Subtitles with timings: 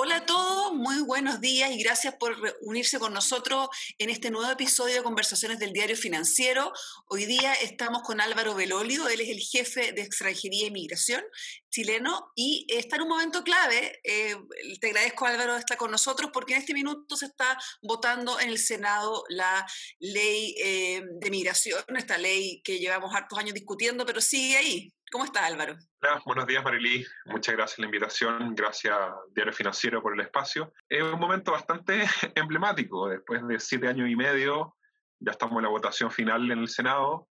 [0.00, 3.68] Hola a todos, muy buenos días y gracias por unirse con nosotros
[3.98, 6.72] en este nuevo episodio de Conversaciones del Diario Financiero.
[7.08, 11.24] Hoy día estamos con Álvaro Belolio, él es el jefe de extranjería e inmigración
[11.68, 13.98] chileno y está en un momento clave.
[14.04, 14.36] Eh,
[14.80, 18.50] te agradezco Álvaro de estar con nosotros porque en este minuto se está votando en
[18.50, 19.66] el Senado la
[19.98, 24.92] ley eh, de migración, esta ley que llevamos hartos años discutiendo, pero sigue ahí.
[25.10, 25.74] ¿Cómo está Álvaro?
[26.02, 28.94] Hola, buenos días Marily, muchas gracias por la invitación, gracias
[29.34, 30.74] Diario Financiero por el espacio.
[30.86, 32.02] Es un momento bastante
[32.34, 34.76] emblemático, después de siete años y medio,
[35.18, 37.28] ya estamos en la votación final en el Senado,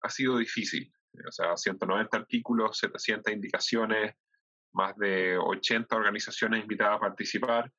[0.00, 0.90] ha sido difícil,
[1.26, 4.14] o sea, 190 artículos, 700 indicaciones,
[4.72, 7.70] más de 80 organizaciones invitadas a participar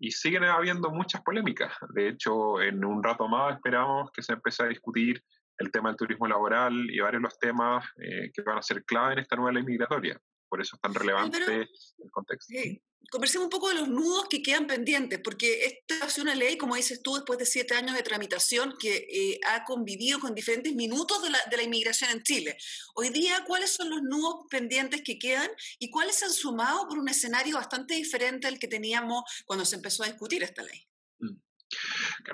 [0.00, 1.72] y siguen habiendo muchas polémicas.
[1.94, 5.22] De hecho, en un rato más esperamos que se empiece a discutir
[5.58, 8.84] el tema del turismo laboral y varios de los temas eh, que van a ser
[8.84, 10.20] clave en esta nueva ley migratoria.
[10.48, 12.46] Por eso es tan relevante el contexto.
[12.48, 12.82] Sí.
[13.10, 16.74] Conversemos un poco de los nudos que quedan pendientes, porque esta es una ley, como
[16.74, 21.22] dices tú, después de siete años de tramitación, que eh, ha convivido con diferentes minutos
[21.22, 22.56] de la, de la, inmigración en Chile.
[22.94, 26.98] Hoy día, ¿cuáles son los nudos pendientes que quedan y cuáles se han sumado por
[26.98, 30.87] un escenario bastante diferente al que teníamos cuando se empezó a discutir esta ley?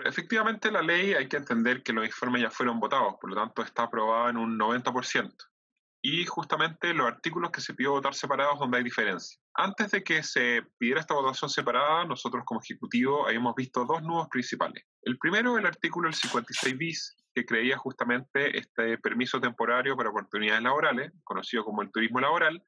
[0.04, 3.62] Efectivamente la ley hay que entender que los informes ya fueron votados, por lo tanto
[3.62, 5.34] está aprobada en un 90%.
[6.06, 9.40] Y justamente los artículos que se pidió votar separados donde hay diferencia.
[9.54, 14.28] Antes de que se pidiera esta votación separada, nosotros como Ejecutivo habíamos visto dos nudos
[14.28, 14.84] principales.
[15.00, 20.62] El primero, el artículo del 56 bis, que creía justamente este permiso temporario para oportunidades
[20.62, 22.62] laborales, conocido como el turismo laboral,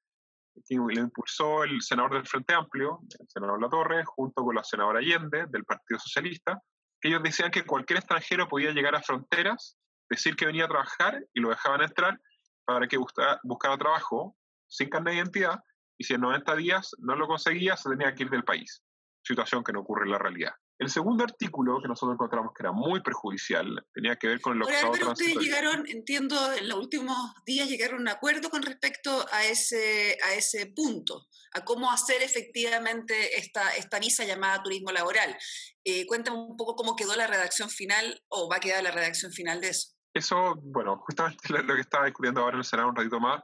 [0.69, 4.65] que lo impulsó el senador del Frente Amplio, el senador La Torre, junto con la
[4.65, 6.61] senadora Allende del Partido Socialista,
[7.03, 11.41] ellos decían que cualquier extranjero podía llegar a fronteras, decir que venía a trabajar y
[11.41, 12.21] lo dejaban entrar
[12.65, 13.41] para que buscara,
[13.79, 14.37] trabajo
[14.69, 15.61] sin carnet de identidad
[15.99, 18.83] y si en 90 días no lo conseguía se tenía que ir del país,
[19.23, 20.53] situación que no ocurre en la realidad.
[20.79, 24.67] El segundo artículo que nosotros encontramos que era muy perjudicial tenía que ver con lo
[24.67, 29.25] que Pero ustedes llegaron, entiendo, en los últimos días llegaron a un acuerdo con respecto
[29.33, 35.35] a ese, a ese punto, a cómo hacer efectivamente esta, esta visa llamada turismo laboral.
[35.83, 39.33] Eh, cuéntame un poco cómo quedó la redacción final o va a quedar la redacción
[39.33, 39.95] final de eso.
[40.13, 43.43] Eso, bueno, justamente lo que estaba discutiendo ahora en el Senado un ratito más.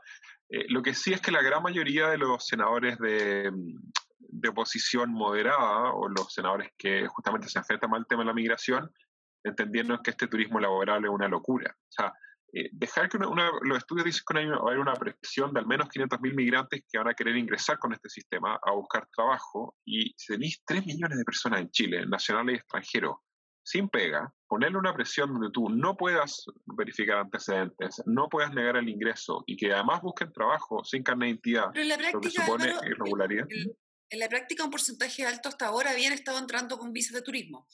[0.50, 3.50] Eh, lo que sí es que la gran mayoría de los senadores de,
[4.32, 8.90] de oposición moderada o los senadores que justamente se enfrentan al tema de la migración,
[9.44, 11.70] entendiendo que este turismo laboral es una locura.
[11.70, 12.12] O sea,
[12.54, 15.88] eh, dejar que los estudios dicen que va a haber una presión de al menos
[15.88, 20.34] 500.000 migrantes que van a querer ingresar con este sistema a buscar trabajo y si
[20.34, 23.16] tenéis 3 millones de personas en Chile, nacionales y extranjeros,
[23.64, 26.44] sin pega, ponerle una presión donde tú no puedas
[26.76, 31.30] verificar antecedentes, no puedas negar el ingreso y que además busquen trabajo sin carne de
[31.32, 31.66] identidad,
[32.12, 33.72] lo que supone irregularidad en
[34.12, 37.66] la práctica un porcentaje alto hasta ahora habían estado entrando con visas de turismo.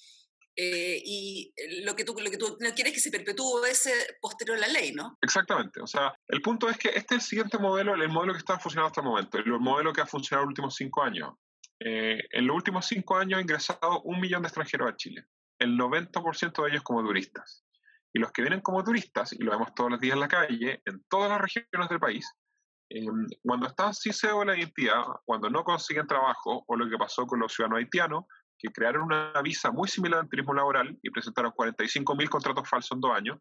[0.61, 1.55] Eh, y
[1.85, 4.63] lo que, tú, lo que tú no quieres es que se perpetúe ese posterior a
[4.63, 5.17] la ley, ¿no?
[5.23, 5.81] Exactamente.
[5.81, 8.59] O sea, el punto es que este es el siguiente modelo, el modelo que está
[8.59, 11.35] funcionando hasta el momento, el modelo que ha funcionado en los últimos cinco años.
[11.79, 15.27] Eh, en los últimos cinco años ha ingresado un millón de extranjeros a Chile,
[15.61, 17.65] el 90% de ellos como turistas.
[18.13, 20.83] Y los que vienen como turistas, y lo vemos todos los días en la calle,
[20.85, 22.27] en todas las regiones del país,
[22.91, 27.27] Em, cuando están sin cédula de identidad, cuando no consiguen trabajo, o lo que pasó
[27.27, 28.25] con los ciudadanos haitianos,
[28.59, 33.01] que crearon una visa muy similar al turismo laboral y presentaron 45.000 contratos falsos en
[33.01, 33.39] dos años,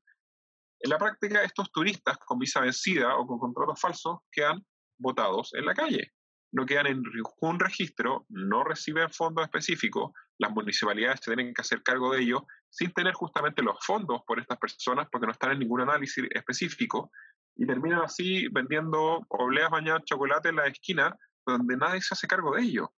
[0.80, 4.64] en la práctica estos turistas con visa vencida o con contratos falsos quedan
[5.00, 6.12] votados en la calle.
[6.52, 11.82] No quedan en ningún registro, no reciben fondos específicos, las municipalidades se tienen que hacer
[11.84, 15.60] cargo de ellos sin tener justamente los fondos por estas personas porque no están en
[15.60, 17.12] ningún análisis específico
[17.58, 22.56] y terminan así vendiendo obleas bañadas chocolate en la esquina donde nadie se hace cargo
[22.56, 22.94] de ello.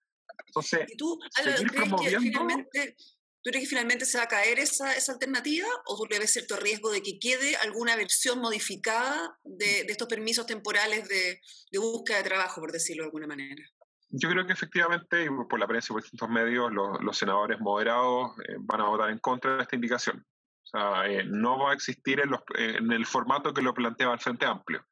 [0.47, 2.95] Entonces, ¿Y tú, ¿crees que finalmente,
[3.41, 6.31] ¿tú crees que finalmente se va a caer esa, esa alternativa o tú le ves
[6.31, 11.41] cierto riesgo de que quede alguna versión modificada de, de estos permisos temporales de,
[11.71, 13.63] de, búsqueda de trabajo, por decirlo de alguna manera?
[14.12, 17.59] Yo creo que efectivamente, y por la prensa y por distintos medios, los, los senadores
[17.59, 20.25] moderados eh, van a votar en contra de esta indicación.
[20.71, 24.13] O sea, eh, no va a existir en, los, en, el formato que lo planteaba
[24.13, 24.86] el Frente Amplio.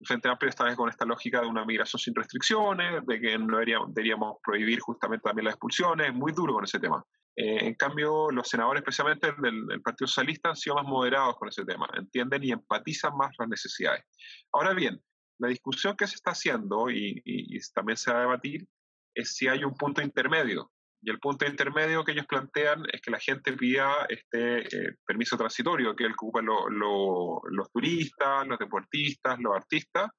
[0.00, 3.58] El Frente Amplio está con esta lógica de una migración sin restricciones, de que no
[3.58, 7.02] deberíamos, prohibir justamente también las expulsiones, es muy duro con ese tema.
[7.34, 11.48] Eh, en cambio, los senadores, especialmente del, del, Partido Socialista, han sido más moderados con
[11.48, 14.04] ese tema, entienden y empatizan más las necesidades.
[14.52, 15.00] Ahora bien,
[15.38, 18.66] la discusión que se está haciendo y, y, y también se va a debatir
[19.14, 20.70] es si hay un punto intermedio
[21.02, 25.36] y el punto intermedio que ellos plantean es que la gente pida este eh, permiso
[25.36, 30.10] transitorio, que el que ocupan lo, lo, los turistas, los deportistas, los artistas,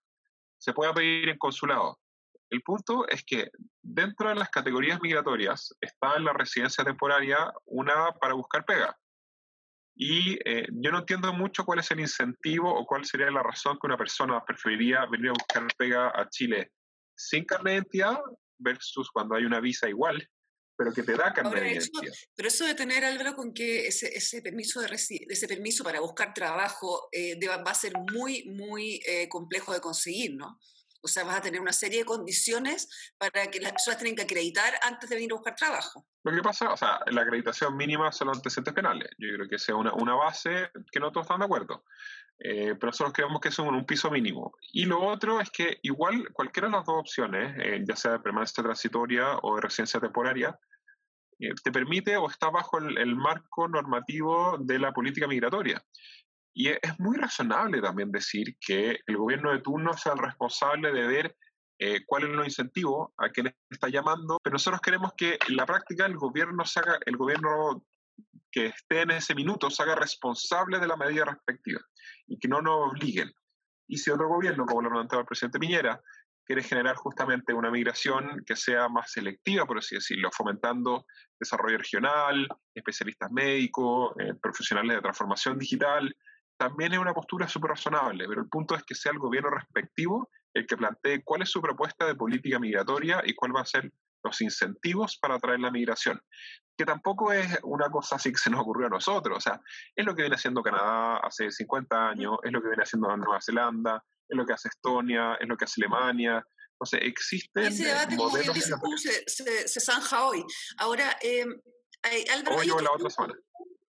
[0.58, 2.00] se pueda pedir en consulado.
[2.50, 3.50] El punto es que
[3.82, 8.96] dentro de las categorías migratorias está la residencia temporaria una para buscar pega.
[9.96, 13.78] Y eh, yo no entiendo mucho cuál es el incentivo o cuál sería la razón
[13.80, 16.72] que una persona preferiría venir a buscar pega a Chile
[17.16, 18.20] sin carne de identidad
[18.58, 20.28] versus cuando hay una visa igual,
[20.76, 22.14] pero que te da carne de identidad.
[22.36, 26.34] Pero eso de tener, Álvaro, con que ese, ese permiso, de ese permiso para buscar
[26.34, 30.60] trabajo eh, va a ser muy, muy eh, complejo de conseguir, ¿no?
[31.06, 32.88] O sea, vas a tener una serie de condiciones
[33.18, 36.08] para que las personas tienen que acreditar antes de venir a buscar trabajo.
[36.24, 39.10] Lo que pasa, o sea, la acreditación mínima son los antecedentes penales.
[39.18, 41.84] Yo creo que sea una, una base que no todos están de acuerdo.
[42.46, 44.52] Eh, pero nosotros creemos que es un, piso mínimo.
[44.74, 48.20] Y lo otro es que igual cualquiera de las dos opciones, eh, ya sea de
[48.20, 50.60] permanencia transitoria o de residencia temporaria,
[51.40, 55.82] eh, te permite o está bajo el, el, marco normativo de la política migratoria.
[56.54, 61.08] Y es muy razonable también decir que el gobierno de turno sea el responsable de
[61.08, 61.38] ver
[61.80, 65.66] eh, cuál es el incentivo, a quién está llamando, pero nosotros queremos que en la
[65.66, 67.84] práctica el gobierno haga, el gobierno
[68.54, 71.82] que esté en ese minuto se haga responsable de la medida respectiva
[72.28, 73.32] y que no nos obliguen.
[73.88, 76.00] Y si otro gobierno, como lo planteaba el presidente Piñera,
[76.46, 81.06] quiere generar justamente una migración que sea más selectiva, por así decirlo, fomentando
[81.40, 86.16] desarrollo regional, especialistas médicos, eh, profesionales de transformación digital,
[86.58, 90.30] también es una postura súper razonable, pero el punto es que sea el gobierno respectivo
[90.54, 93.92] el que plantee cuál es su propuesta de política migratoria y cuál va a ser
[94.24, 96.22] los incentivos para atraer la migración.
[96.78, 99.62] Que tampoco es una cosa así que se nos ocurrió a nosotros, o sea,
[99.96, 103.40] es lo que viene haciendo Canadá hace 50 años, es lo que viene haciendo Nueva
[103.42, 106.46] Zelanda, es lo que hace Estonia, es lo que hace Alemania.
[106.78, 107.66] O sea, existen.
[107.66, 108.76] Ese debate, como bien dices
[109.28, 110.44] se, se, zanja hoy.
[110.78, 111.46] Ahora, eh,
[112.52, 113.34] hoy o la otra semana.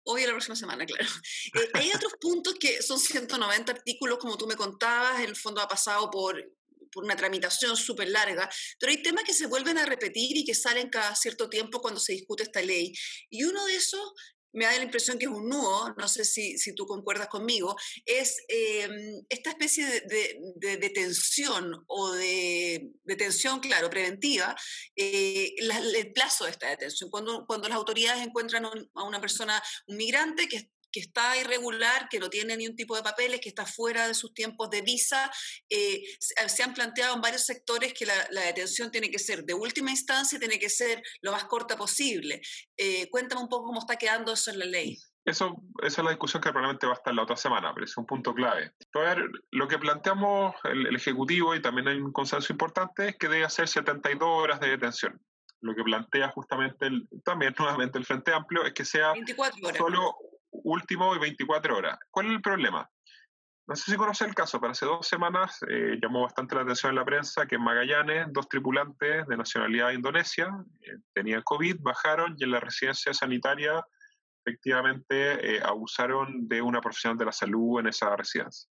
[0.05, 1.05] Hoy o la próxima semana, claro.
[1.55, 5.69] Eh, hay otros puntos que son 190 artículos, como tú me contabas, el fondo ha
[5.69, 6.37] pasado por,
[6.95, 8.49] por una tramitación súper larga,
[8.79, 12.01] pero hay temas que se vuelven a repetir y que salen cada cierto tiempo cuando
[12.01, 12.95] se discute esta ley.
[13.29, 14.13] Y uno de esos
[14.55, 17.77] me da la impresión que es un nudo, no sé si, si tú concuerdas conmigo,
[18.07, 20.39] es em, esta especie de,
[20.79, 24.55] detención o de detención, claro, preventiva,
[24.95, 27.11] eh, el plazo de esta detención.
[27.11, 28.65] Cuando, cuando las autoridades encuentran
[28.95, 32.95] a una persona, un migrante que que está irregular, que no tiene ni un tipo
[32.95, 35.29] de papeles, que está fuera de sus tiempos de visa.
[35.69, 38.15] Eh, se han planteado en varios sectores que la,
[38.47, 42.41] detención tiene que ser de última instancia, tiene que ser lo más corta posible.
[42.77, 44.97] Eh, cuéntame un poco cómo está quedando eso en la ley.
[45.25, 47.97] Eso, esa es la discusión que probablemente va a estar la otra semana, pero es
[47.97, 48.73] un punto clave.
[48.93, 49.19] A ver,
[49.51, 53.45] lo que planteamos el, el, Ejecutivo, y también hay un consenso importante, es que debe
[53.45, 55.21] hacer 72 horas de detención.
[55.65, 59.79] Lo que plantea justamente el, también nuevamente el Frente Amplio es que sea 24 horas.
[59.79, 60.15] solo
[60.65, 61.99] último y 24 horas.
[62.11, 62.89] ¿Cuál es el problema?
[63.67, 66.91] No sé si conoce el caso, pero hace dos semanas eh, llamó bastante la atención
[66.91, 70.51] en la prensa que en Magallanes dos tripulantes de nacionalidad indonesia
[70.83, 73.83] eh, tenían COVID, bajaron y en la residencia sanitaria
[74.45, 78.69] efectivamente eh, abusaron de una profesional de la salud en esa residencia.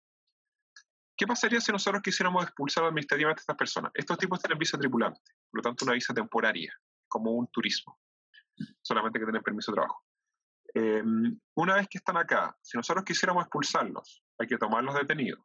[1.16, 3.92] ¿Qué pasaría si nosotros quisiéramos expulsar administrativamente a estas personas?
[3.94, 6.74] Estos tipos tienen visa tripulante, por lo tanto una visa temporaria,
[7.08, 7.98] como un turismo,
[8.82, 10.04] solamente que tienen permiso de trabajo.
[10.74, 15.44] Em, una vez que están acá, si nosotros quisiéramos expulsarlos, hay que tomarlos detenidos.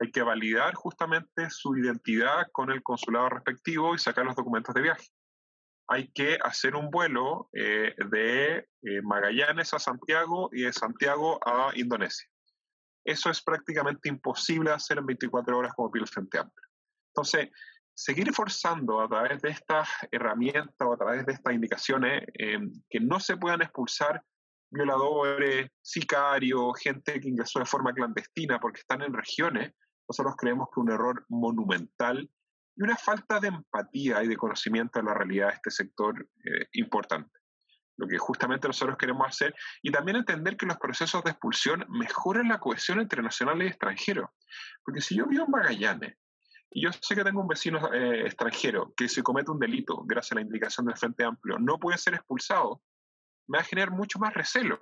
[0.00, 4.82] Hay que validar justamente su identidad con el consulado respectivo y sacar los documentos de
[4.82, 5.08] viaje.
[5.88, 11.72] Hay que hacer un vuelo eh, de eh, Magallanes a Santiago y de Santiago a
[11.74, 12.28] Indonesia.
[13.04, 16.68] Eso es prácticamente imposible hacer en 24 horas como pide el Frente Amplio.
[17.08, 17.50] Entonces,
[17.92, 23.00] seguir forzando a través de estas herramientas o a través de estas indicaciones em, que
[23.00, 24.22] no se puedan expulsar
[24.70, 29.72] violadores, sicarios, gente que ingresó de forma clandestina porque están en regiones,
[30.08, 32.28] nosotros creemos que un error monumental
[32.76, 36.66] y una falta de empatía y de conocimiento de la realidad de este sector eh,
[36.72, 37.38] importante.
[37.96, 42.48] Lo que justamente nosotros queremos hacer y también entender que los procesos de expulsión mejoran
[42.48, 44.30] la cohesión entre nacionales y extranjeros.
[44.82, 46.16] Porque si yo vivo en Magallanes
[46.70, 50.32] y yo sé que tengo un vecino eh, extranjero que si comete un delito gracias
[50.32, 52.80] a la indicación del Frente Amplio no puede ser expulsado,
[53.50, 54.78] me va a generar mucho más recelo.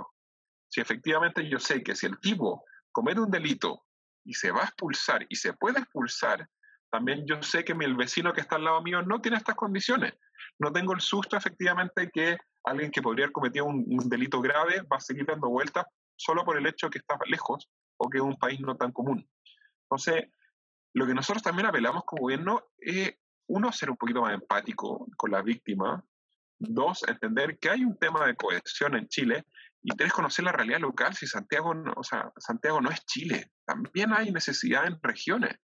[0.68, 3.84] Si efectivamente yo sé que si el tipo comete un delito
[4.24, 6.46] y se va a expulsar y se puede expulsar,
[6.90, 10.12] también yo sé que el vecino que está al lado mío no tiene estas condiciones.
[10.58, 14.98] No tengo el susto efectivamente que alguien que podría haber cometido un, delito grave va
[14.98, 18.22] a seguir dando vueltas solo por el hecho de que está lejos o que es
[18.24, 19.26] un país no tan común.
[19.84, 20.30] Entonces,
[20.92, 23.14] lo que nosotros también apelamos como gobierno es,
[23.46, 26.04] uno, ser un poquito más empático con la víctima,
[26.58, 29.44] Dos, entender que hay un tema de cohesión en Chile.
[29.82, 31.14] Y tres, conocer la realidad local.
[31.14, 35.56] Si Santiago no, o sea, Santiago no es Chile, también hay necesidad en regiones.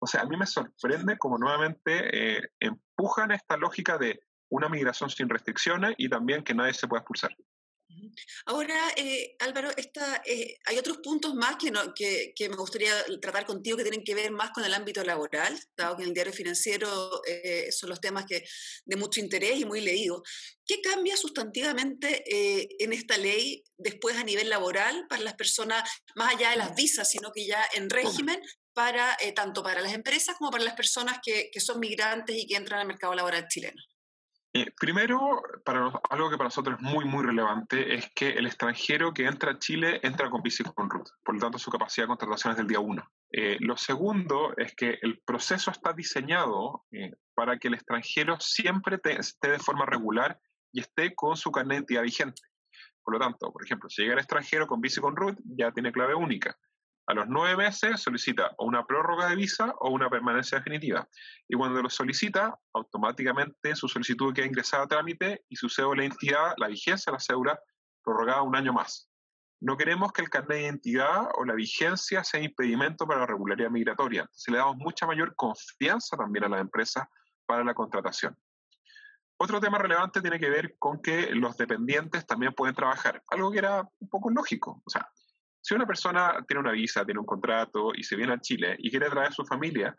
[0.00, 5.10] O sea, a mí me sorprende como nuevamente eh, empujan esta lógica de una migración
[5.10, 7.30] sin restricciones y también que nadie se pueda expulsar.
[8.46, 13.76] Ahora, eh, Álvaro, esta, eh, hay otros puntos más que, que, me gustaría tratar contigo
[13.76, 17.22] que tienen que ver más con el ámbito laboral, dado que en el diario financiero
[17.26, 18.44] eh, son los temas que,
[18.84, 20.22] de mucho interés y muy leídos.
[20.66, 22.22] ¿Qué cambia sustantivamente
[22.82, 27.10] en esta ley después a nivel laboral para las personas, más allá de las visas,
[27.10, 28.40] sino que ya en régimen,
[28.72, 32.80] para, tanto para las empresas como para las personas que son migrantes y que entran
[32.80, 33.82] al mercado laboral chileno?
[34.52, 35.42] Eh, primero,
[36.10, 39.58] algo que para nosotros es muy, muy relevante es que el extranjero que entra a
[39.60, 42.66] Chile entra con visa con RUT, por lo tanto su capacidad de contratación es del
[42.66, 43.08] día uno.
[43.30, 48.98] Eh, lo segundo es que el proceso está diseñado eh, para que el extranjero siempre
[49.04, 50.40] esté de forma regular
[50.72, 52.42] y esté con su carnet de identidad vigente.
[53.04, 55.92] Por lo tanto, por ejemplo, si llega el extranjero con visa con RUT, ya tiene
[55.92, 56.58] clave única.
[57.10, 61.08] A los nueve meses solicita o una prórroga de visa o una permanencia definitiva.
[61.48, 66.06] Y cuando lo solicita, automáticamente su solicitud queda ingresada a trámite y su cédula de
[66.06, 67.58] identidad, la vigencia de la cédula,
[68.04, 69.10] prorrogada un año más.
[69.60, 73.70] No queremos que el carnet de identidad o la vigencia sea impedimento para la regularidad
[73.70, 74.20] migratoria.
[74.20, 77.08] Entonces le damos mucha mayor confianza también a las empresas
[77.44, 78.38] para la contratación.
[79.36, 83.58] Otro tema relevante tiene que ver con que los dependientes también pueden trabajar, algo que
[83.58, 84.80] era un poco lógico.
[84.84, 85.10] O sea,
[85.60, 88.90] si una persona tiene una visa, tiene un contrato y se viene a Chile y
[88.90, 89.94] quiere traer a su familia,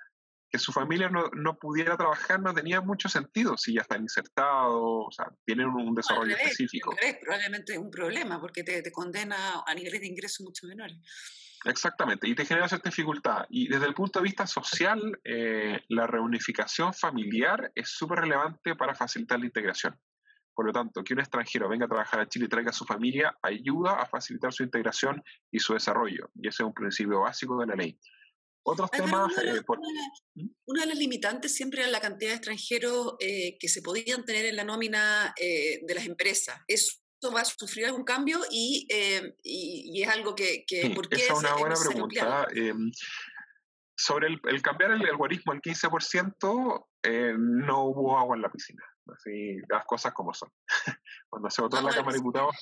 [0.50, 4.82] que su familia no, no, pudiera trabajar no tenía mucho sentido si ya están insertados,
[4.84, 6.94] o sea, tienen un, desarrollo específico.
[7.02, 10.98] Es probablemente un problema porque te, te, condena a niveles de ingresos mucho menores.
[11.64, 13.46] Exactamente, y te genera cierta dificultad.
[13.50, 18.96] Y desde el punto de vista social, eh, la reunificación familiar es súper relevante para
[18.96, 19.98] facilitar la integración.
[20.54, 22.86] Por lo tanto, que un extranjero venga a trabajar a Chile y traiga a su
[22.86, 26.30] familia ayuda a facilitar su integración y su desarrollo.
[26.36, 27.98] Y ese es un principio básico de la ley.
[28.64, 29.32] Otros temas.
[29.44, 29.62] Eh,
[30.36, 30.48] ¿Mm?
[30.66, 34.46] Una, de las limitantes siempre era la cantidad de extranjeros eh, que se podían tener
[34.46, 36.60] en la nómina eh, de las empresas.
[36.68, 37.00] ¿Eso
[37.34, 38.88] va a sufrir algún cambio y,
[39.44, 40.64] y, es algo que.
[40.68, 42.48] que ¿por qué esa es una buena pregunta.
[42.54, 42.92] Em,
[43.96, 46.88] sobre el, el, cambiar el algoritmo al 15%,
[47.38, 48.84] no hubo agua en la piscina.
[49.14, 50.50] Así, las cosas como son.
[51.30, 52.56] cuando se votó en la Cámara de Diputados.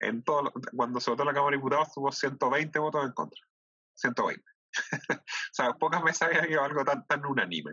[0.00, 3.40] En todo, cuando se votó en la Cámara de Diputados tuvo 120 votos en contra.
[3.94, 4.42] 120.
[5.18, 7.72] o sea, pocas veces había habido algo tan, tan unánime.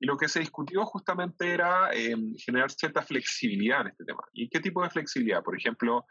[0.00, 4.22] Y lo que se discutió justamente era eh, generar cierta flexibilidad en este tema.
[4.32, 5.42] ¿Y qué tipo de flexibilidad?
[5.42, 6.06] Por ejemplo,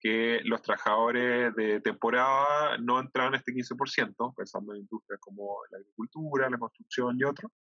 [0.00, 5.78] que los trabajadores de temporada no entraran en este 15%, pensando en industrias como la
[5.78, 7.52] agricultura, la construcción y otros,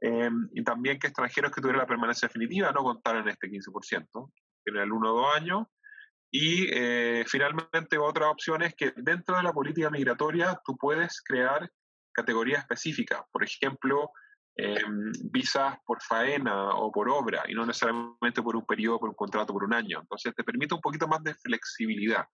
[0.00, 4.32] Em, y también que extranjeros que tuvieran la permanencia definitiva no contaran este 15%,
[4.64, 5.66] en el 1 o 2 años.
[6.32, 11.68] Y eh, finalmente otra opción es que dentro de la política migratoria tú puedes crear
[12.12, 14.10] categorías específicas, por ejemplo,
[14.56, 19.14] em, visas por faena o por obra, y no necesariamente por un periodo, por un
[19.14, 20.00] contrato, por un año.
[20.00, 22.24] Entonces te permite un poquito más de flexibilidad.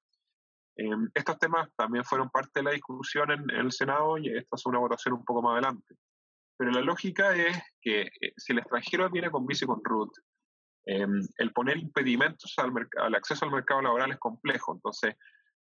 [0.76, 4.56] Em, estos temas también fueron parte de la discusión en, en el Senado y esta
[4.56, 5.96] es una votación un poco más adelante.
[6.56, 10.12] Pero la lógica es que eh, si el extranjero viene con visa y con RUT,
[10.86, 14.74] em, el poner impedimentos al, al, acceso al mercado laboral es complejo.
[14.74, 15.16] Entonces,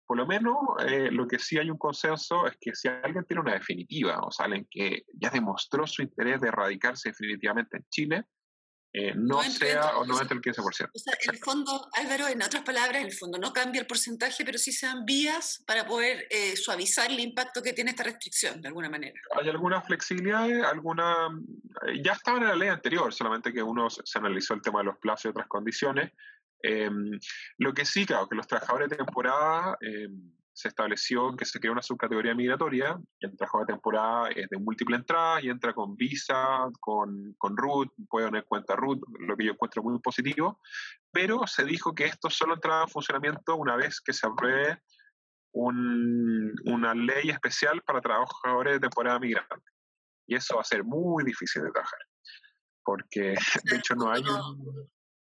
[0.06, 0.56] por lo menos
[0.88, 4.30] eh, lo que sí hay un consenso es que si alguien tiene una definitiva, o
[4.32, 8.24] sea, alguien que ya demostró su interés de radicarse definitivamente en Chile,
[8.92, 10.64] eh, no, sea o no entre el 15%.
[10.64, 13.86] O sea, en el fondo, Álvaro, en otras palabras, en el fondo no cambia el
[13.86, 18.02] porcentaje, pero sí se dan vías para poder eh, suavizar el impacto que tiene esta
[18.02, 19.20] restricción, de alguna manera.
[19.40, 21.28] Hay alguna flexibilidad, alguna...
[21.86, 24.86] Eh, ya estaba en la ley anterior, solamente que uno se analizó el tema de
[24.86, 26.10] los plazos y otras condiciones.
[26.62, 27.18] Em,
[27.58, 31.72] lo que sí, claro, que los trabajadores de temporada em, se estableció que se creó
[31.72, 36.68] una subcategoría migratoria, el trabajo de temporada es de múltiple entrada y entra con visa,
[36.80, 40.60] con, con RUT, puede tener cuenta RUT, lo que yo encuentro muy positivo,
[41.12, 44.82] pero se dijo que esto solo entraba en funcionamiento una vez que se apruebe
[45.52, 49.70] un, una ley especial para trabajadores de temporada migrante.
[50.26, 52.00] Y eso va a ser muy difícil de trabajar,
[52.84, 54.22] porque de hecho no hay...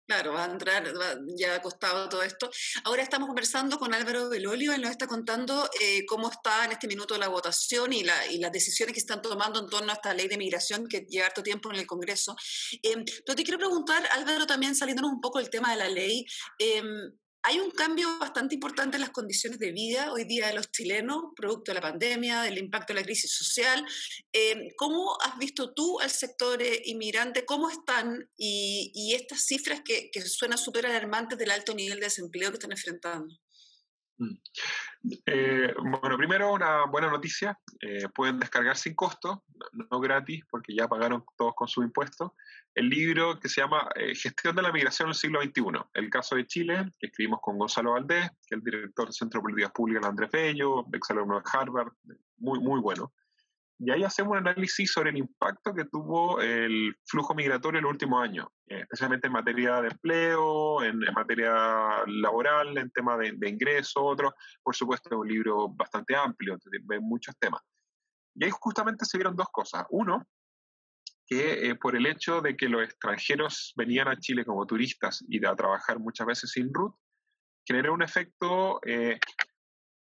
[0.08, 0.94] Claro, va a entrar,
[1.36, 2.52] ya ha costado todo esto.
[2.84, 6.88] Ahora estamos conversando con Álvaro Belolio, él nos está contando eh, cómo está en este
[6.88, 10.28] minuto la votación y, la, las decisiones que están tomando en torno a esta ley
[10.28, 12.36] de migración que lleva harto tiempo en el Congreso.
[12.84, 16.24] Eh, pero te quiero preguntar, Álvaro, también saliéndonos un poco del tema de la ley,
[16.60, 16.84] eh,
[17.48, 21.26] hay un cambio bastante importante en las condiciones de vida hoy día de los chilenos,
[21.36, 23.86] producto de la pandemia, del impacto de la crisis social.
[24.34, 27.46] Eh, ¿Cómo has visto tú al sector eh, inmigrante?
[27.46, 28.28] ¿Cómo están?
[28.36, 32.72] Y, estas cifras que, que suenan súper alarmantes del alto nivel de desempleo que están
[32.72, 33.34] enfrentando.
[35.26, 39.44] Eh, bueno, primero una buena noticia, eh, pueden descargar sin costo,
[39.92, 42.36] no gratis, porque ya pagaron todos con su impuesto,
[42.74, 46.10] el libro que se llama eh, Gestión de la Migración en el siglo XXI, el
[46.10, 49.44] caso de Chile, que escribimos con Gonzalo Valdés, que es el director del Centro de
[49.44, 51.92] Políticas Públicas, Andrés Bello, exalumno de Harvard,
[52.38, 53.14] muy, muy bueno.
[53.78, 57.92] Y ahí hacemos un análisis sobre el impacto que tuvo el flujo migratorio en los
[57.92, 63.98] últimos años, eh, especialmente en materia de empleo, en, materia laboral, en tema de, ingresos,
[63.98, 64.34] otros.
[64.64, 67.62] Por supuesto, es un libro bastante amplio, ve muchos temas.
[68.36, 69.86] Y ahí justamente se vieron dos cosas.
[69.90, 70.26] Uno,
[71.28, 75.46] que eh, por el hecho de que los extranjeros venían a Chile como turistas y
[75.46, 76.96] a trabajar muchas veces sin RUT,
[77.68, 79.20] generó un efecto eh,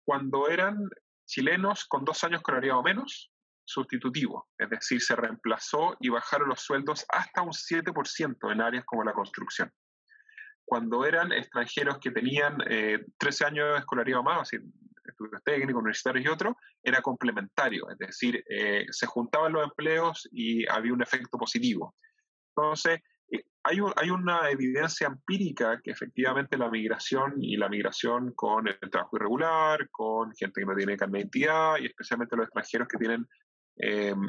[0.05, 0.89] cuando eran
[1.27, 3.33] chilenos con dos años con menos,
[3.65, 9.05] sustitutivo, es decir, se reemplazó y bajaron los sueldos hasta un 7% en áreas como
[9.05, 9.73] la construcción.
[10.65, 16.29] Cuando eran extranjeros que tenían 13 eh, años de escolaridad más, estudios técnicos, universitarios y
[16.29, 21.95] otros, era complementario, es decir, eh, se juntaban los empleos y había un efecto positivo.
[22.57, 28.69] Entonces, eh, hay, hay, una evidencia empírica que efectivamente la migración y la migración con
[28.69, 32.89] el trabajo irregular, con gente que no tiene carne de identidad y especialmente los extranjeros
[32.89, 33.27] que tienen
[33.77, 34.21] Em,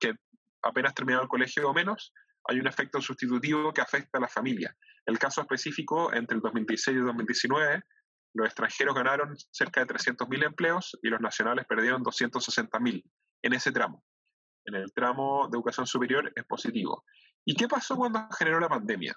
[0.00, 0.14] que
[0.62, 2.12] apenas terminado el colegio o menos,
[2.48, 4.76] hay un efecto sustitutivo que afecta a la familia.
[5.04, 7.82] El caso específico, entre el 2016 y el 2019,
[8.34, 13.02] los extranjeros ganaron cerca de 300.000 empleos y los nacionales perdieron 260.000
[13.42, 14.04] en ese tramo.
[14.64, 17.04] En el tramo de educación superior es positivo.
[17.44, 19.14] ¿Y qué pasó cuando generó la pandemia?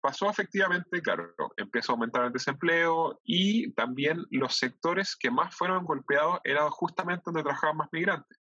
[0.00, 5.84] Pasó efectivamente, claro, empezó a aumentar el desempleo y también los sectores que más fueron
[5.84, 8.38] golpeados eran justamente donde trabajaban más migrantes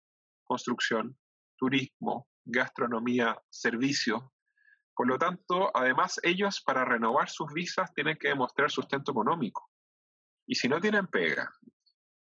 [0.51, 1.17] construcción,
[1.58, 4.22] turismo, gastronomía, servicios.
[4.93, 9.70] Por lo tanto, además ellos para renovar sus visas tienen que demostrar sustento económico.
[10.46, 11.50] Y si no tienen pega,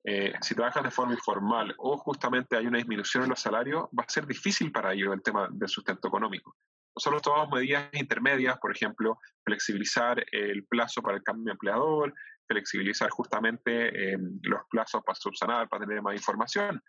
[0.05, 4.05] eh, si trabajan de forma informal o justamente hay una disminución en los salarios, va
[4.05, 6.57] a ser difícil para ellos el tema del sustento económico.
[6.95, 12.15] Nosotros tomamos medidas intermedias, por ejemplo, flexibilizar el plazo para el cambio de empleador,
[12.47, 16.81] flexibilizar justamente eh, los plazos para subsanar, para tener más información.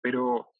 [0.00, 0.56] Pero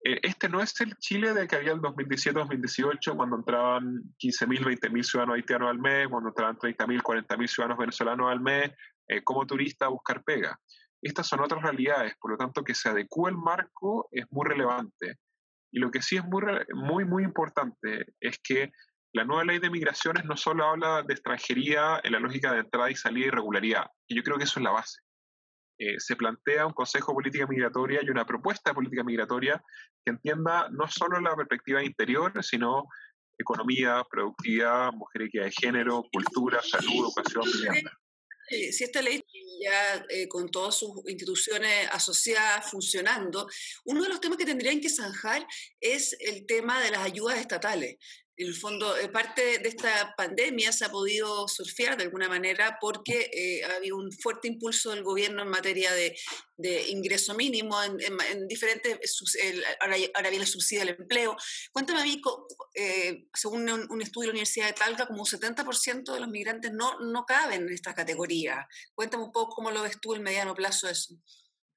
[0.00, 5.36] este no es el Chile de que había el 2017-2018, cuando entraban 15.000, 20.000 ciudadanos
[5.36, 8.70] haitianos al mes, cuando entraban 30.000, 40.000 ciudadanos venezolanos al mes,
[9.08, 10.58] eh, como turista a buscar pega.
[11.02, 15.18] Estas son otras realidades, por lo tanto, que se adecue el marco es muy relevante.
[15.72, 16.42] Y lo que sí es muy,
[16.74, 18.70] muy, muy importante es que
[19.12, 22.90] la nueva ley de migraciones no solo habla de extranjería en la lógica de entrada
[22.90, 25.00] y salida y regularidad, y yo creo que eso es la base.
[25.78, 29.62] Eh, se plantea un Consejo de Política Migratoria y una propuesta de política migratoria
[30.04, 32.86] que entienda no solo la perspectiva interior, sino
[33.38, 37.92] economía, productividad, mujer de género, cultura, salud, educación, vivienda.
[38.48, 39.22] Si esta ley
[39.60, 43.48] ya eh, con todas sus instituciones asociadas funcionando,
[43.84, 45.46] uno de los temas que tendrían que zanjar
[45.80, 47.96] es el tema de las ayudas estatales
[48.38, 52.76] en el fondo, eh, parte de esta pandemia se ha podido surfear de alguna manera
[52.80, 56.14] porque eh, ha habido un fuerte impulso del gobierno en materia de,
[56.88, 58.98] ingreso mínimo, en, diferentes,
[59.80, 61.36] ahora, viene el subsidio al empleo.
[61.72, 62.20] Cuéntame mí,
[62.74, 66.72] eh, según un, estudio de la Universidad de Talca, como un 70% de los migrantes
[66.72, 68.66] no, no caben en esta categoría.
[68.94, 71.14] Cuéntame un poco cómo lo ves tú el mediano plazo eso.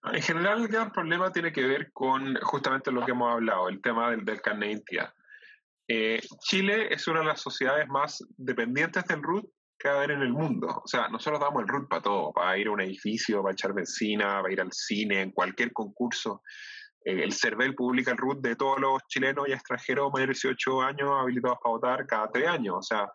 [0.03, 3.81] En general, el gran problema tiene que ver con justamente lo que hemos hablado, el
[3.81, 5.13] tema del, del carnet de identidad.
[5.91, 9.45] Eh, Chile es una de las sociedades más dependientes del RUT
[9.77, 10.67] que va a haber en el mundo.
[10.67, 13.73] O sea, nosotros damos el RUT para todo, para ir a un edificio, para echar
[13.73, 16.43] benzina, para ir al cine, en cualquier concurso.
[17.03, 20.81] Eh, el CERVEL publica el RUT de todos los chilenos y extranjeros mayores de 18
[20.81, 22.75] años habilitados para votar cada tres años.
[22.77, 23.09] O sea,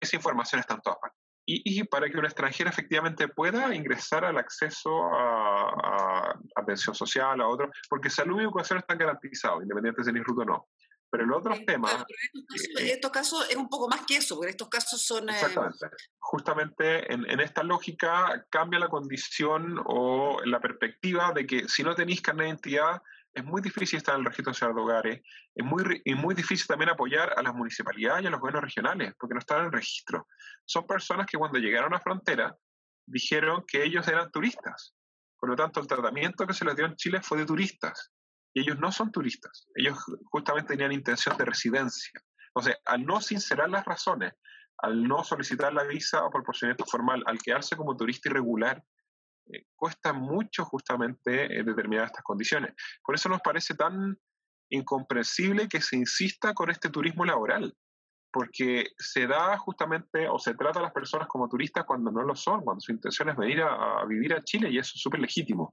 [0.00, 1.20] esa información está en todas partes.
[1.46, 7.70] Y, para que un extranjero efectivamente pueda ingresar al acceso a, atención social, a otro,
[7.90, 10.68] porque salud y educación están garantizados, independientemente de si RUT o no.
[11.14, 12.04] Pero el otro tema...
[12.76, 15.28] en, estos casos, es un poco más que eso, porque en estos casos son...
[15.28, 15.86] Eh, Exactamente.
[16.18, 21.94] Justamente en, en, esta lógica cambia la condición o la perspectiva de que si no
[21.94, 23.00] tenéis carnet de identidad,
[23.32, 25.22] es muy difícil estar en el registro nacional de hogares,
[25.54, 29.14] es muy, y muy difícil también apoyar a las municipalidades y a los gobiernos regionales,
[29.16, 30.26] porque no están en el registro.
[30.64, 32.56] Son personas que cuando llegaron a la frontera
[33.06, 34.96] dijeron que ellos eran turistas.
[35.38, 38.10] Por lo tanto, el tratamiento que se les dio en Chile fue de turistas
[38.54, 39.98] y ellos no son turistas, ellos
[40.30, 42.12] justamente tenían intención de residencia.
[42.62, 44.32] Sea, al no sincerar las razones,
[44.78, 48.82] al no solicitar la visa o por procedimiento formal, al quedarse como turista irregular,
[49.46, 52.74] eh, cuesta mucho justamente eh, determinar estas condiciones.
[53.04, 54.16] Por eso nos parece tan
[54.70, 57.74] incomprensible que se insista con este turismo laboral,
[58.32, 62.34] porque se da justamente o se trata a las personas como turistas cuando no lo
[62.34, 65.72] son, cuando su intención es venir a, vivir a Chile y eso es súper legítimo.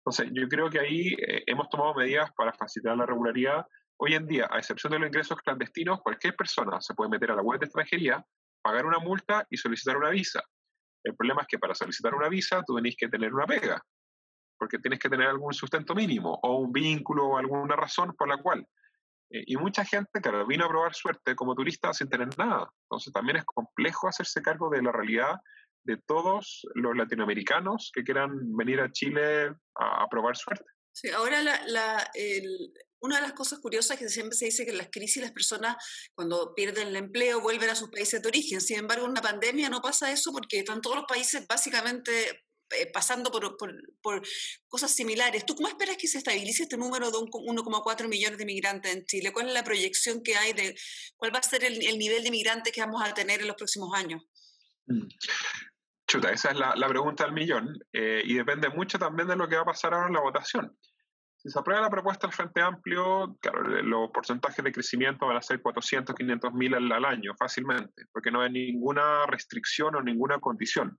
[0.00, 3.66] Entonces, yo creo que ahí eh, hemos tomado medidas para facilitar la regularidad.
[3.98, 7.36] Hoy en día, a excepción de los ingresos clandestinos, cualquier persona se puede meter a
[7.36, 8.24] la web de extranjería,
[8.62, 10.42] pagar una multa y solicitar una visa.
[11.04, 13.82] El problema es que para solicitar una visa tú tenés que tener una pega,
[14.58, 18.38] porque tienes que tener algún sustento mínimo o un vínculo o alguna razón por la
[18.38, 18.66] cual
[19.30, 22.70] eh, y mucha gente, claro, vino a probar suerte como turista sin tener nada.
[22.84, 25.36] Entonces también es complejo hacerse cargo de la realidad
[25.84, 30.64] de todos los latinoamericanos que quieran venir a Chile a, probar suerte.
[30.92, 32.10] Sí, ahora la,
[33.00, 35.32] una de las cosas curiosas es que siempre se dice que en las crisis las
[35.32, 35.76] personas
[36.14, 38.60] cuando pierden el empleo vuelven a sus países de origen.
[38.60, 42.86] Sin embargo, en una pandemia no pasa eso porque están todos los países básicamente eh,
[42.86, 44.22] pasando por, por,
[44.68, 45.44] cosas similares.
[45.44, 49.32] ¿Tú cómo esperas que se estabilice este número de 1,4 millones de migrantes en Chile?
[49.32, 50.76] ¿Cuál es la proyección que hay de
[51.16, 53.90] cuál va a ser el, nivel de migrantes que vamos a tener en los próximos
[53.92, 54.22] años?
[56.06, 59.56] Chuta, esa es la, pregunta del millón eh, y depende mucho también de lo que
[59.56, 60.76] va a pasar ahora en la votación.
[61.36, 65.42] Si se aprueba la propuesta del Frente Amplio, claro, los porcentajes de crecimiento van a
[65.42, 70.38] ser 400, 500 mil al, al, año fácilmente, porque no hay ninguna restricción o ninguna
[70.38, 70.98] condición.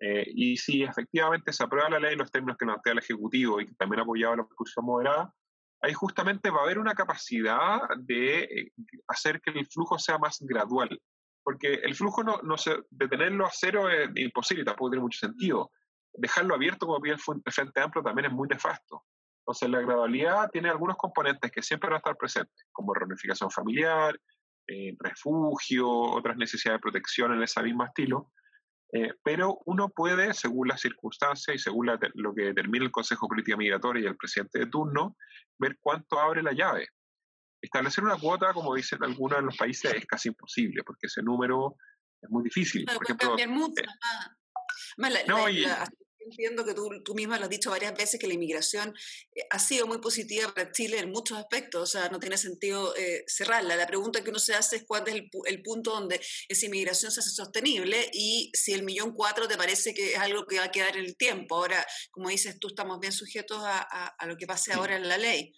[0.00, 3.60] Eh, y si efectivamente se aprueba la ley en los términos que plantea el Ejecutivo
[3.60, 5.34] y que también ha apoyado la oposición moderada,
[5.82, 8.72] ahí justamente va a haber una capacidad de eh,
[9.08, 10.98] hacer que el flujo sea más gradual.
[11.42, 15.70] Porque el flujo no, no se, detenerlo a cero es imposible, tampoco tiene mucho sentido.
[16.12, 19.04] Dejarlo abierto como pide el Frente Amplio también es muy nefasto.
[19.40, 24.18] Entonces la gradualidad tiene algunos componentes que siempre van a estar presentes, como reunificación familiar,
[24.66, 28.30] eh, refugio, otras necesidades de protección en ese mismo estilo,
[28.92, 33.30] eh, pero uno puede, según las circunstancias y según lo que determina el Consejo de
[33.30, 35.16] Política Migratoria y el presidente de turno,
[35.58, 36.88] ver cuánto abre la llave.
[37.60, 41.76] Establecer una cuota, como dicen algunos de los países, es casi imposible, porque ese número
[42.20, 42.86] es muy difícil.
[42.86, 45.64] Por ejemplo, mucho, eh, no, y,
[46.30, 48.94] entiendo que tú, tú, misma lo has dicho varias veces que la inmigración
[49.34, 52.94] eh, ha sido muy positiva para Chile en muchos aspectos, o sea, no tiene sentido
[52.96, 53.76] eh, cerrarla.
[53.76, 57.20] La pregunta que uno se hace es cuál es el, punto donde esa inmigración se
[57.20, 60.70] hace sostenible y si el millón cuatro te parece que es algo que va a
[60.70, 61.56] quedar en el tiempo.
[61.56, 65.18] Ahora, como dices tú, estamos bien sujetos a, a, lo que pase ahora en la
[65.18, 65.52] ley.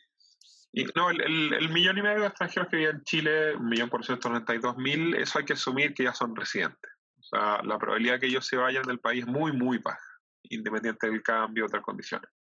[0.95, 4.31] No, el, millón y medio de extranjeros que viven en Chile, un millón por ciento
[4.31, 6.91] dos mil, eso hay que asumir que ya son residentes.
[7.19, 10.01] O sea, la probabilidad de que ellos se vayan del país es muy, muy baja
[10.45, 12.31] independiente del cambio, otras condiciones.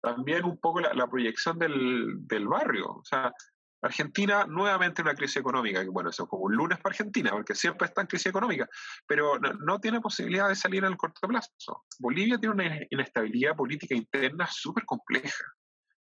[0.00, 2.86] También un poco la, proyección del, del, barrio.
[2.86, 3.32] O sea,
[3.82, 7.54] Argentina nuevamente una crisis económica, que bueno, eso es como un lunes para Argentina, porque
[7.54, 8.68] siempre está en crisis económica,
[9.06, 11.84] pero no, tiene posibilidad de salir en el corto plazo.
[11.98, 15.44] Bolivia tiene una inestabilidad política interna súper compleja.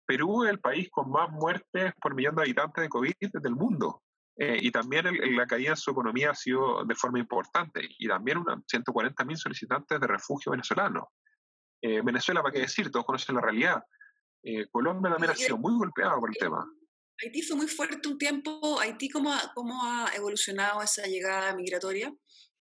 [0.05, 4.03] Perú es el país con más muertes por millón de habitantes de COVID del mundo.
[4.35, 7.87] Eh, y también la caída en su economía ha sido de forma importante.
[7.97, 11.05] Y también 140.000 solicitantes de refugio venezolanos.
[11.81, 12.89] Eh, Venezuela, ¿para qué decir?
[12.89, 13.83] Todos conocen la realidad.
[14.43, 16.65] Eh, Colombia también ha sido muy golpeado por el tema.
[17.21, 18.79] Haití fue muy fuerte un tiempo.
[18.79, 22.13] ¿Haití cómo ha, cómo ha evolucionado esa llegada migratoria?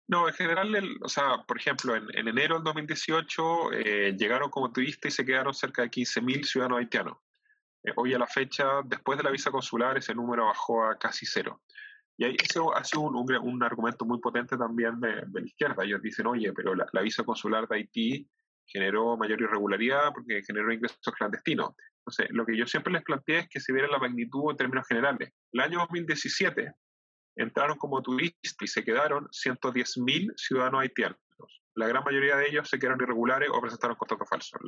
[0.08, 5.12] No, en general, o sea, por ejemplo, en, enero del 2018 eh, llegaron como turistas
[5.12, 7.16] y se quedaron cerca de 15.000 ciudadanos haitianos.
[7.96, 11.62] Hoy a la fecha, después de la visa consular, ese número bajó a casi cero.
[12.16, 15.84] Y ahí eso ha sido un, un, argumento muy potente también de, la izquierda.
[15.84, 18.28] Ellos dicen, oye, pero la, la visa consular de Haití
[18.66, 21.74] generó mayor irregularidad porque generó ingresos clandestinos.
[21.98, 24.86] Entonces, lo que yo siempre les planteé es que se viera la magnitud en términos
[24.86, 25.32] generales.
[25.52, 26.72] El año 2017
[27.36, 31.18] entraron como turistas y se quedaron 110.000 ciudadanos haitianos.
[31.74, 34.60] La gran mayoría de ellos se quedaron irregulares o presentaron contratos falsos.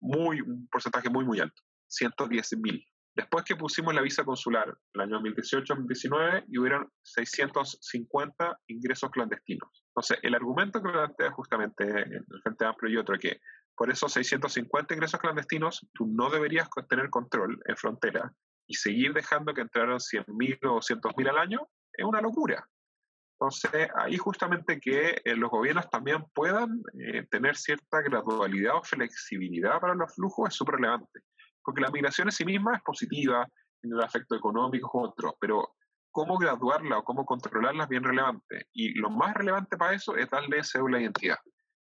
[0.00, 1.62] muy, un porcentaje muy, muy alto.
[2.00, 2.84] 110.000.
[3.16, 9.84] Después que pusimos la visa consular, el año 2018-2019, y hubieron 650 ingresos clandestinos.
[9.88, 13.40] Entonces, el argumento que plantea justamente el Frente Amplio y otro, que
[13.74, 18.30] por esos 650 ingresos clandestinos, tú no deberías tener control en frontera
[18.66, 22.68] y seguir dejando que entraran 100.000 o 200.000 al año, es una locura.
[23.40, 29.80] Entonces, ahí justamente que eh, los gobiernos también puedan eh, tener cierta gradualidad o flexibilidad
[29.80, 31.22] para los flujos es súper relevante
[31.66, 33.44] porque la migración en sí misma es positiva,
[33.82, 35.74] tiene el efecto económico u otros, pero
[36.12, 38.68] cómo graduarla o cómo controlarla es bien relevante.
[38.72, 41.38] Y lo más relevante para eso es darle cédula de identidad.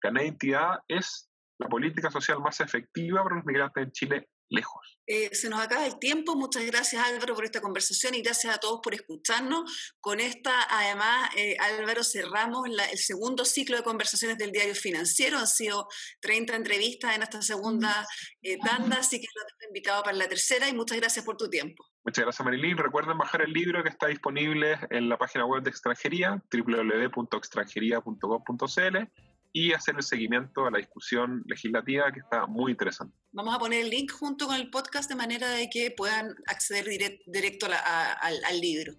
[0.01, 1.29] Ganar identidad es
[1.59, 4.89] la política social más efectiva para los migrantes en Chile lejos.
[5.11, 6.35] Eh, se nos acaba el tiempo.
[6.35, 9.95] Muchas gracias Álvaro por esta conversación y gracias a todos por escucharnos.
[9.99, 15.39] Con esta, además, eh, Álvaro, cerramos el segundo ciclo de conversaciones del diario financiero.
[15.39, 15.87] Han sido
[16.19, 18.05] 30 entrevistas en esta segunda
[18.43, 21.83] eh, tanda, así que los invitado para la tercera y muchas gracias por tu tiempo.
[22.05, 22.77] Muchas gracias Marilyn.
[22.77, 29.73] Recuerden bajar el libro que está disponible en la página web de extranjería, www.extranjería.com.cl y
[29.73, 33.15] hacer el seguimiento a la discusión legislativa que está muy interesante.
[33.31, 36.85] Vamos a poner el link junto con el podcast de manera de que puedan acceder
[37.25, 38.93] directo al, libro.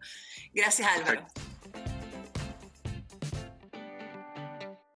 [0.52, 1.26] Gracias Álvaro.